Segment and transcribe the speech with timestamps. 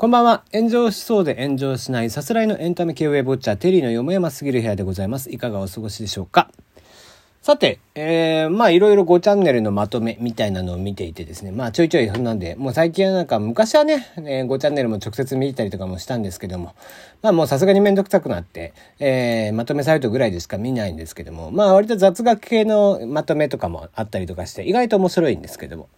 [0.00, 0.44] こんばんは。
[0.50, 5.30] 炎上しそうで炎上しないさすらいのエンタメ系ウェブウォッチャーテリーのよもやますぎる部屋でございます。
[5.30, 6.50] いかがお過ごしでしょうか？
[7.42, 16.74] さて、えー、まあいろいろ5チャンネルのまとめみたいなのを見ていてですね、まあちょいちょいそんなんで、もう最近はなんか昔はね、えー、5チャンネルも直接見たりとかもしたんですけども、
[17.20, 25.90] まあもうさすがにめんどくさくなって、えー、まとめサイトぐらいでしか見ないんですけども、まあ割と雑学系のまとめとかもあったりとかして、意外と面白いんですけども。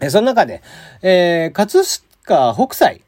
[0.00, 0.62] えーその中で、
[1.02, 3.02] えー、葛飾北斎、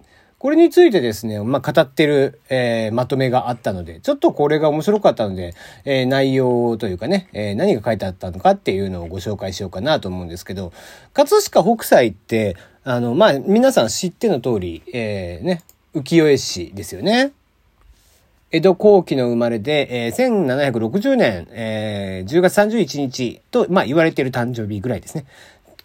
[0.45, 5.55] これについてですね、まあ、語ってる、えー、まとめがあったので、ちょっとこれが面白かったので、
[5.87, 10.75] えー、内容というかね、えー、何が書いてあったのかっていうのをご紹介しようかなと思うんですけど、
[11.15, 15.63] 葛飾北斎って、あの、まあ、皆さん知っての通り、えー、ね、
[15.95, 17.33] 浮世絵師ですよね。
[18.51, 25.25] 江戸後期の生まれで、えー、1760年、えー、10月31日と、まあ、言われている誕生日ぐらいですね。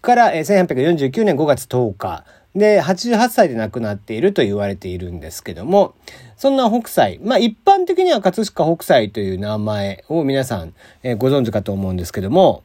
[0.01, 2.25] から、えー、1849年5月10日。
[2.55, 5.93] で、88歳で亡くなっていると言われているんですけども、
[6.35, 12.63] そんな北斎、まあ一般的には葛飾北斎という名前を皆さん、え、ご存知かと思うんですけども、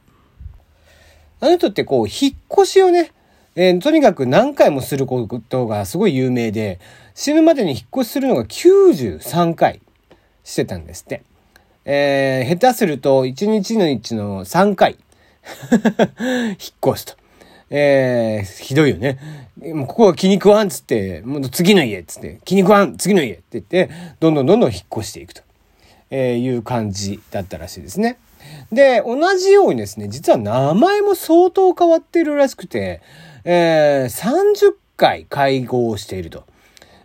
[1.39, 3.11] あの人ってこう、引っ越しをね、
[3.55, 6.79] えー、とにかく何回もすることがすごい有名で、
[7.13, 9.81] 死ぬまでに引っ越しするのが93回
[10.43, 11.23] してたんですって。
[11.85, 14.97] えー、下手すると1日の1の3回
[16.49, 16.57] 引っ
[16.93, 17.24] 越すと。
[17.69, 19.19] えー、ひどいよね。
[19.73, 25.41] もうここは気に食わんっつって、もう次の家っつって、気に食わん、次の家って言って、どんどんどんどん引っ越していくと、
[26.11, 28.17] えいう感じだったらしいですね。
[28.71, 33.01] で、同じようにですね、実は名前も相当変わってるらしくて、
[33.43, 36.43] えー、30回会合をしていると。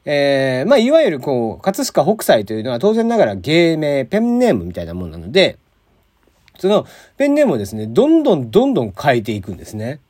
[0.05, 5.59] えー、まあ、いわゆるこう、葛飾北斎というのは当然ながら芸名、ペンネームみたいなものなので、
[6.59, 10.01] そのペンネームをですね、どんどんどんどん変えていくんですね。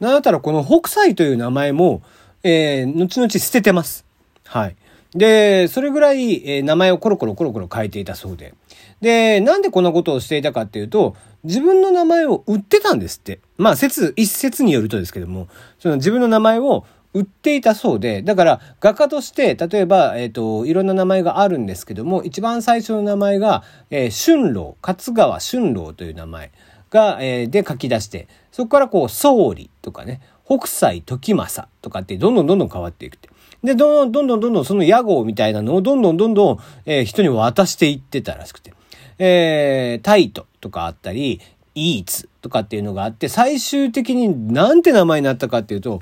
[0.00, 2.02] なんだったらこの北斎という名前も、
[2.42, 4.04] えー、後々捨ててます。
[4.44, 4.76] はい。
[5.14, 8.54] で、それぐらい、えー、名前をコロコロコロコロ変えていたそうで。
[9.00, 13.40] で、なんでこんなことをしていたかっていうと、自分の名前を売ってたんですって。
[13.56, 15.48] まあ、説、一説によるとですけども、
[15.78, 16.84] その自分の名前を
[17.14, 26.52] 売っていたそうで、だから画家として、例えば、えっ、ー、と、いろんな名前があるんですけども、一番最初の名前が、えー、春郎、勝川春郎という名前。
[26.90, 33.28] が、えー、で書き出して、そこからこう、総理とかね、北斎時政とかってどんどんどんどん変わっていくって。
[33.64, 38.74] で、どんどんどんどんどんその屋号みたいなのをどんどんどんどん、えー、人に渡していってたらしくて。
[39.18, 41.40] えー、タイトとかあったり、
[41.74, 46.00] イーツとかっていうのがあって、最終的になんて名前になったかっていうと、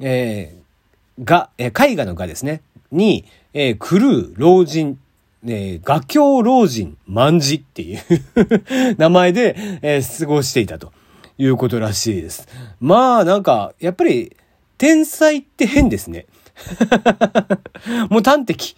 [0.00, 2.62] えー、が、えー、絵画の画ですね。
[2.90, 4.98] に、えー、狂う老人
[5.46, 8.00] え、画境老人万事っていう
[8.96, 10.92] 名前で、えー、過ごしていたと
[11.36, 12.48] いうことらしいです。
[12.80, 14.36] まあなんか、やっぱり
[14.78, 16.26] 天才って変ですね。
[18.08, 18.76] もう端的。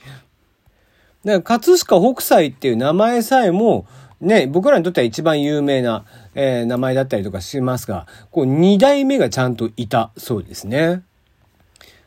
[1.24, 3.86] だから葛飾北斎っていう名前さえも、
[4.20, 6.04] ね、僕らにとっては一番有名な、
[6.34, 11.02] えー、名前だったりとかしますが、こう二代目がちゃんといたそうですね。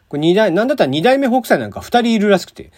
[0.09, 2.72] これ二代、なんだったら二代目北斎なんか二人いるらしくて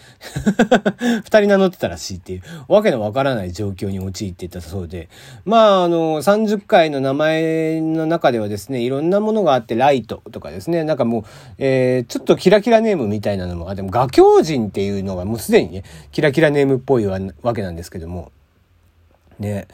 [1.22, 5.08] 二人名乗ってたらしいっていう、わけのわからない状況に陥っていたそうで。
[5.44, 11.24] まあ、あの、30回の名前の中ではですね、いろんなものがあって、ライトとかですね、なんかもう、
[11.58, 17.20] えー、ちょっとキラキラネームみたいなのもあって、も画狂人っていうのがもうすでにね、キラキラネームっぽいわ
[17.54, 18.32] けなんですけども。
[19.38, 19.68] ね。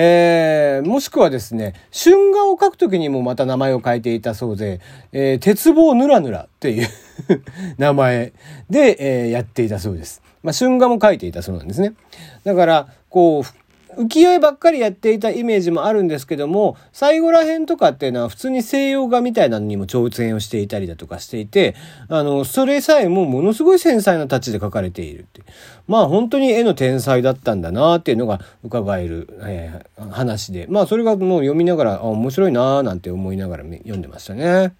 [0.00, 6.88] えー、もしくはですね、春画を描くときにもまた名前を変えていたそうで、えー、鉄棒ぬらぬらっていう
[7.78, 8.32] 名前
[8.70, 10.22] で、えー、やっていたそうです。
[10.44, 11.94] まあ、春画も描いていたそうなんですね。
[12.44, 13.42] だから、こう、
[13.98, 21.74] 浮世絵ばっかりやっていたイメージもあるんですけども、最後ら辺とかっていうのは普通に西洋画みたいなのにも挑戦をしていたりだとかしていて、
[22.08, 25.42] あの、それさえもものすごい繊細なタッチで描かれているって。
[25.88, 34.74] まあ本当に絵の天才だったんだなっていうのが伺える、えー、話で、まあそれがもう読みながら、面白いなーなんて思いながら読んでましたね。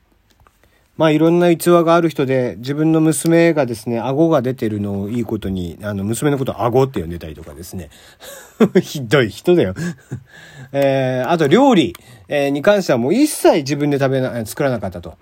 [0.98, 7.88] まあいろんな逸話がある人で、自分の娘がですね、顎が出てるのをいいことに、あの、娘のことを顎って呼んでたりとかですね。
[8.82, 9.74] ひどい人だよ
[10.72, 11.94] えー、あと料理、
[12.26, 15.14] えー、に関してはもう一切自分で食べな、作らなかったと。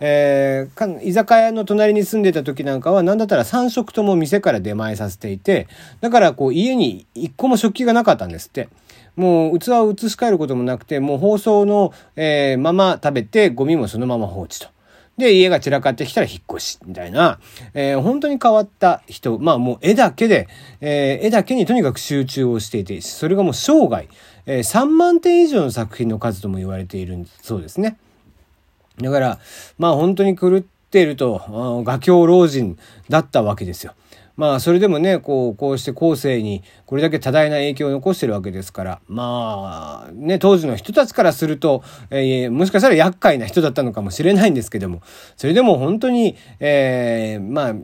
[0.00, 5.68] えー、居酒屋の隣に住んでた時なんかは、何だったら3食とも店から出前させていて、
[6.00, 8.70] だからこう家に一個も食器がなかったんですって。
[9.14, 14.68] もう器を移し替えることもなくて、もう包装の、えー、まま食べて、ゴミもそのまま放置と。
[15.18, 17.40] で、家が散らかってきたら引っ越し、みたいな、
[17.74, 20.48] えー、本当に変わった人、まあもう絵だけで、
[20.80, 24.08] えー、絵だけにとにかく集中をしていて、それがもう生涯、
[24.46, 27.98] えー、3万点以上の作品の数とも言われているそうですね。
[29.00, 29.38] だから、
[29.76, 32.78] まあ本当に狂っていると、画狂老人
[33.08, 33.94] だったわけですよ。
[34.38, 45.02] まあ、それでもね、こう、こうして後世にこれだけ多大な影響を残してるわけですから、まあ、ね、当時の人たちからすると、えー、もしかしたら厄介な人だったのかもしれないんですけども、
[45.36, 47.74] それでも本当に、えー、まあ、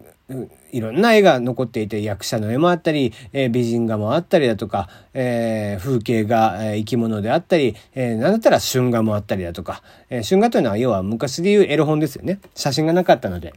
[0.70, 12.38] いろんな絵が残っていて、役者の絵もあったり、えー、美人画もあったりだとか、えー、風景画、えー、生き物であったり、えー、なんだったら春画もあったりだとか、えー、春画というのは要は昔でいうエロ本ですよね。
[12.54, 13.54] 写真がなかったので。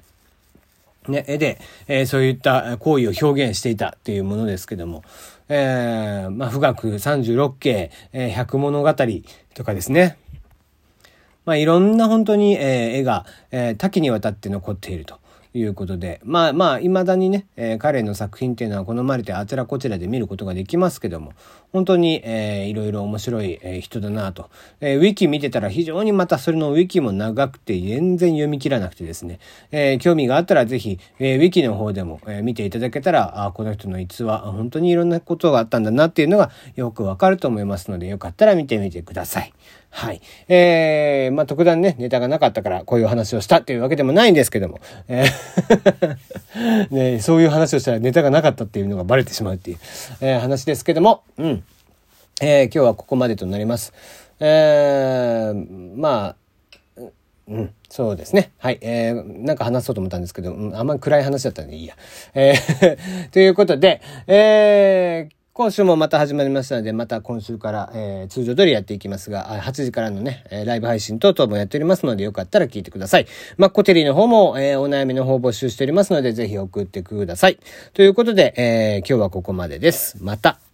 [1.11, 5.03] ね、絵で、えー、そういった行為を表現していたというものですけども、
[5.49, 8.93] えー、まあ、富岳36景、えー、百物語
[9.53, 10.17] とかですね。
[11.45, 15.19] まあ、いろんな本当に、えー、絵が、えー、多岐にわたって残っていると。
[15.53, 21.33] いうことで、まあまあ、未だにね、えー、彼の作品っていうのは好まれてあちらこちらで見ることができますけども、
[21.73, 24.49] 本当に、えー、いろいろ面白い、えー、人だなと、
[24.79, 24.97] えー。
[24.97, 29.39] ウィキ見てたら非常にまたそれのウィキも長くて全然読み切らなくてですね、
[29.71, 39.53] えー、興味があったらぜひ、えー、ウィキの方でも、えー、見ていただけたら、あこの人の逸話、本当にいろんなことがあったんだなっていうのがよくわかると思いますので、よかったら見てみてください。
[39.97, 40.21] はい。
[40.47, 49.77] えー、まあ、特段ね、ネタがなかったからこういう話をしたっていうわけでもないんですけども、えー ね、そういう話をしたらネタがなかったっていうのがバレてしまうっていう、
[50.21, 51.63] えー、話ですけども、うん。
[52.41, 53.91] えー、今日はここまでとなります。
[54.39, 56.35] えー、ま
[56.99, 57.01] あ、
[57.47, 58.51] うん、そうですね。
[58.59, 58.77] はい。
[58.81, 61.95] えー、なんか話そうと思ったんですけど、うん、あんまり暗い話だったんでいいや。
[62.35, 73.25] えー ということで、えー、今週もまた始まりましたので、また今週から、えー、通常通りやっていきますが、8時からのね、ライブ配信等々もやっておりますので、よかったら聞いてください。
[73.57, 77.57] マッコテリーの方も、えー、お悩みの方募集しておりますので、ぜひ送ってください。
[77.95, 80.17] ということで、えー、今日はここまでです。
[80.21, 80.66] また。